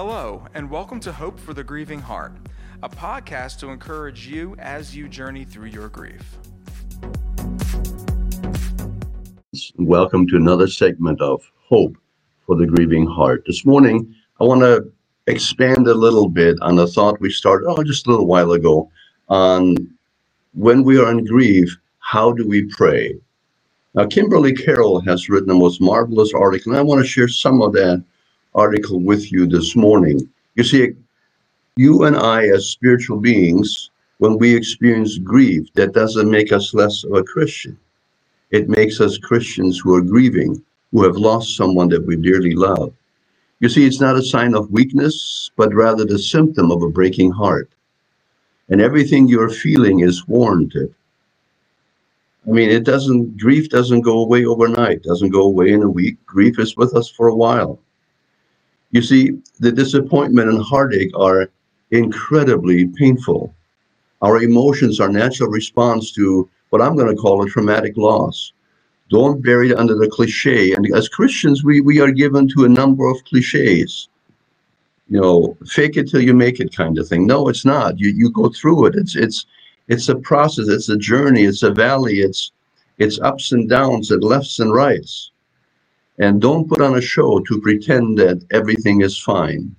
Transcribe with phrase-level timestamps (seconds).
[0.00, 2.36] Hello, and welcome to Hope for the Grieving Heart,
[2.84, 6.38] a podcast to encourage you as you journey through your grief.
[9.74, 11.96] Welcome to another segment of Hope
[12.46, 13.42] for the Grieving Heart.
[13.44, 14.88] This morning, I want to
[15.26, 18.88] expand a little bit on a thought we started, oh, just a little while ago,
[19.28, 19.74] on
[20.54, 23.18] when we are in grief, how do we pray?
[23.94, 27.60] Now, Kimberly Carroll has written the most marvelous article, and I want to share some
[27.60, 28.04] of that
[28.58, 30.28] article with you this morning.
[30.56, 30.94] You see,
[31.76, 37.04] you and I, as spiritual beings, when we experience grief, that doesn't make us less
[37.04, 37.78] of a Christian.
[38.50, 40.60] It makes us Christians who are grieving,
[40.90, 42.92] who have lost someone that we dearly love.
[43.60, 47.30] You see, it's not a sign of weakness, but rather the symptom of a breaking
[47.30, 47.70] heart.
[48.70, 50.92] And everything you're feeling is warranted.
[52.46, 56.16] I mean, it doesn't, grief doesn't go away overnight, doesn't go away in a week.
[56.26, 57.78] Grief is with us for a while.
[58.90, 61.50] You see, the disappointment and heartache are
[61.90, 63.54] incredibly painful.
[64.22, 68.52] Our emotions are natural response to what I'm going to call a traumatic loss.
[69.10, 70.72] Don't bury it under the cliche.
[70.72, 74.08] And as Christians, we, we are given to a number of cliches.
[75.08, 77.26] You know, fake it till you make it kind of thing.
[77.26, 77.98] No, it's not.
[77.98, 78.94] You you go through it.
[78.94, 79.46] It's it's
[79.88, 80.68] it's a process.
[80.68, 81.44] It's a journey.
[81.44, 82.20] It's a valley.
[82.20, 82.52] It's
[82.98, 84.10] it's ups and downs.
[84.10, 85.30] and lefts and rights.
[86.18, 89.74] And don't put on a show to pretend that everything is fine.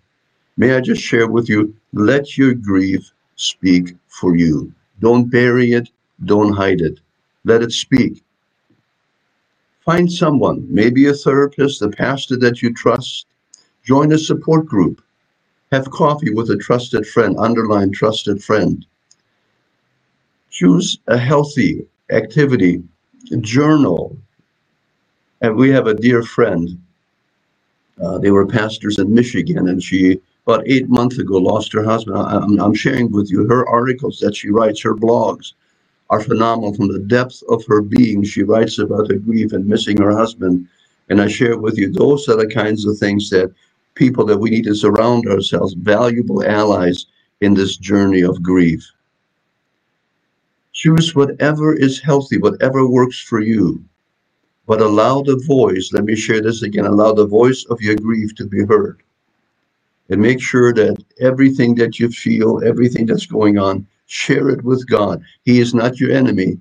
[0.58, 4.74] May I just share with you, let your grief speak for you.
[5.00, 5.90] Don't bury it,
[6.26, 7.00] don't hide it.
[7.46, 8.24] Let it speak.
[9.86, 13.26] Find someone, maybe a therapist, a pastor that you trust.
[13.84, 15.02] Join a support group.
[15.72, 18.86] Have coffee with a trusted friend, underline trusted friend.
[20.52, 22.84] Choose a healthy activity,
[23.40, 24.18] journal,
[25.42, 26.82] and we have a dear friend.
[28.02, 32.18] Uh, they were pastors in Michigan, and she about eight months ago lost her husband.
[32.18, 35.54] I'm, I'm sharing with you her articles that she writes, her blogs
[36.10, 38.24] are phenomenal from the depth of her being.
[38.24, 40.68] She writes about her grief and missing her husband.
[41.10, 43.54] And I share with you those are the kinds of things that
[43.94, 47.06] people that we need to surround ourselves, valuable allies
[47.42, 48.84] in this journey of grief.
[50.74, 53.84] Choose whatever is healthy, whatever works for you
[54.70, 58.36] but allow the voice, let me share this again, allow the voice of your grief
[58.36, 59.02] to be heard.
[60.10, 64.88] And make sure that everything that you feel, everything that's going on, share it with
[64.88, 65.24] God.
[65.44, 66.60] He is not your enemy.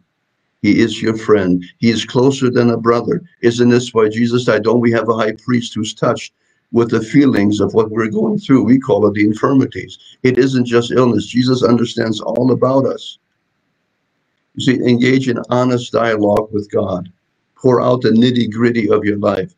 [0.62, 1.62] He is your friend.
[1.80, 3.20] He is closer than a brother.
[3.42, 4.64] Isn't this why Jesus died?
[4.64, 6.32] Don't we have a high priest who's touched
[6.72, 8.64] with the feelings of what we're going through?
[8.64, 9.98] We call it the infirmities.
[10.22, 11.26] It isn't just illness.
[11.26, 13.18] Jesus understands all about us.
[14.54, 17.12] You see, engage in honest dialogue with God
[17.60, 19.54] pour out the nitty gritty of your life.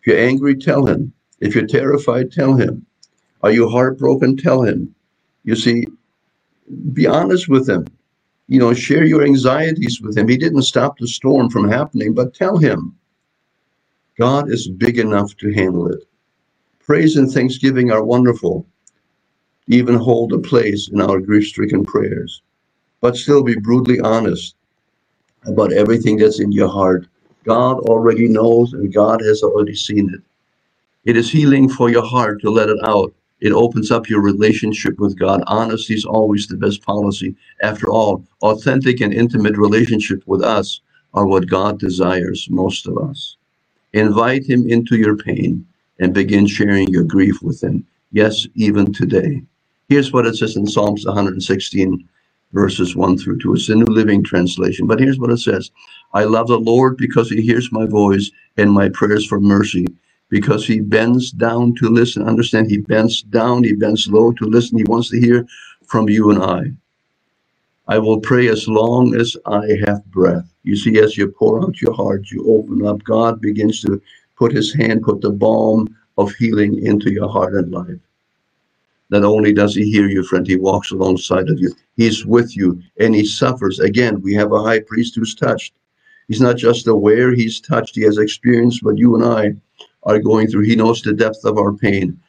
[0.00, 1.12] If you're angry, tell him.
[1.40, 2.84] If you're terrified, tell him.
[3.42, 4.36] Are you heartbroken?
[4.36, 4.94] Tell him.
[5.44, 5.86] You see,
[6.92, 7.86] be honest with him.
[8.48, 10.28] You know, share your anxieties with him.
[10.28, 12.94] He didn't stop the storm from happening, but tell him.
[14.18, 16.00] God is big enough to handle it.
[16.80, 18.66] Praise and thanksgiving are wonderful,
[19.68, 22.42] even hold a place in our grief stricken prayers.
[23.00, 24.56] But still be brutally honest
[25.44, 27.06] about everything that's in your heart.
[27.44, 30.20] God already knows and God has already seen it.
[31.04, 33.14] It is healing for your heart to let it out.
[33.40, 35.42] It opens up your relationship with God.
[35.46, 37.36] Honesty is always the best policy.
[37.62, 40.80] After all, authentic and intimate relationship with us
[41.14, 43.36] are what God desires most of us.
[43.92, 45.66] Invite him into your pain
[46.00, 47.86] and begin sharing your grief with him.
[48.12, 49.42] Yes, even today.
[49.88, 52.08] Here's what it says in Psalms 116
[52.52, 53.54] verses 1 through 2.
[53.54, 54.86] It's the New Living Translation.
[54.86, 55.70] But here's what it says
[56.14, 59.86] I love the Lord because he hears my voice and my prayers for mercy,
[60.28, 62.26] because he bends down to listen.
[62.26, 64.78] Understand, he bends down, he bends low to listen.
[64.78, 65.46] He wants to hear
[65.86, 66.62] from you and I.
[67.86, 70.44] I will pray as long as I have breath.
[70.62, 74.00] You see, as you pour out your heart, you open up, God begins to
[74.36, 75.88] put his hand, put the balm
[76.18, 78.00] of healing into your heart and life.
[79.10, 81.74] Not only does he hear you, friend, he walks alongside of you.
[81.96, 83.80] He's with you and he suffers.
[83.80, 85.74] Again, we have a high priest who's touched.
[86.28, 87.94] He's not just aware, he's touched.
[87.94, 89.54] He has experienced what you and I
[90.02, 90.64] are going through.
[90.64, 92.20] He knows the depth of our pain.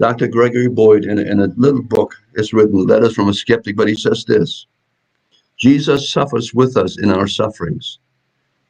[0.00, 0.28] Dr.
[0.28, 3.88] Gregory Boyd, in a, in a little book, is written, Letters from a Skeptic, but
[3.88, 4.66] he says this
[5.56, 7.98] Jesus suffers with us in our sufferings.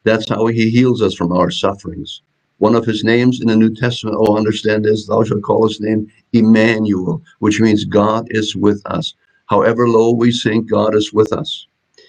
[0.04, 2.22] That's how he heals us from our sufferings.
[2.58, 5.80] One of his names in the New Testament, oh, understand this, thou shalt call his
[5.80, 9.14] name Emmanuel, which means God is with us.
[9.46, 11.66] However low we sink, God is with us.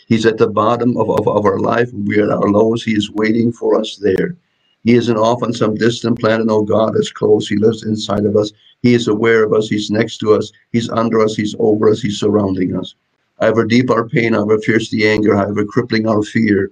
[0.07, 1.91] He's at the bottom of, of, of our life.
[1.93, 2.83] We are at our lows.
[2.83, 4.35] He is waiting for us there.
[4.83, 6.47] He isn't off on some distant planet.
[6.47, 7.47] No, God is close.
[7.47, 8.51] He lives inside of us.
[8.81, 9.67] He is aware of us.
[9.69, 10.51] He's next to us.
[10.71, 11.35] He's under us.
[11.35, 12.01] He's over us.
[12.01, 12.95] He's surrounding us.
[13.39, 16.71] However deep our pain, however fierce the anger, however crippling our fear,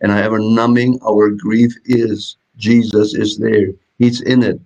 [0.00, 3.68] and however numbing our grief is, Jesus is there.
[3.98, 4.60] He's in it.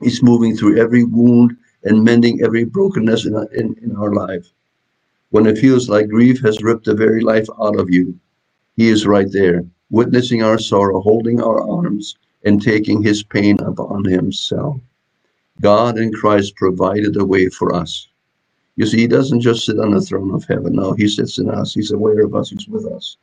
[0.00, 4.46] He's moving through every wound and mending every brokenness in, in, in our life.
[5.30, 8.18] When it feels like grief has ripped the very life out of you,
[8.76, 14.04] He is right there, witnessing our sorrow, holding our arms, and taking His pain upon
[14.04, 14.80] Himself.
[15.60, 18.08] God in Christ provided a way for us.
[18.76, 20.74] You see, He doesn't just sit on the throne of heaven.
[20.74, 21.74] No, He sits in us.
[21.74, 22.50] He's aware of us.
[22.50, 23.16] He's with us.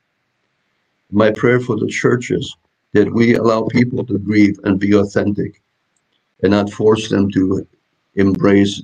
[1.12, 2.56] My prayer for the churches
[2.94, 5.62] that we allow people to grieve and be authentic
[6.42, 7.68] and not force them to
[8.16, 8.82] embrace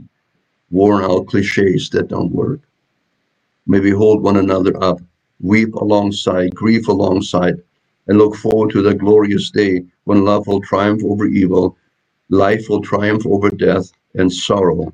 [0.72, 2.60] worn out cliches that don't work.
[3.68, 5.00] Maybe hold one another up,
[5.40, 7.62] weep alongside, grieve alongside,
[8.08, 11.78] and look forward to the glorious day when love will triumph over evil,
[12.30, 14.92] life will triumph over death, and sorrow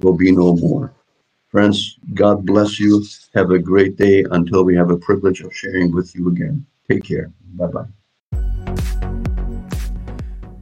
[0.00, 0.92] will be no more.
[1.48, 3.04] Friends, God bless you.
[3.34, 6.64] Have a great day until we have a privilege of sharing with you again.
[6.90, 7.30] Take care.
[7.54, 8.03] Bye bye.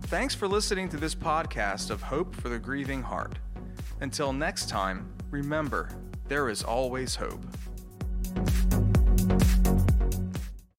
[0.02, 3.38] Thanks for listening to this podcast of Hope for the Grieving Heart.
[4.00, 5.88] Until next time, remember,
[6.28, 7.44] there is always hope.